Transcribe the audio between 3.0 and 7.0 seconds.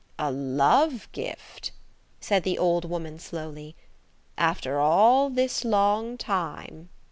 slowly. "After all this long time?"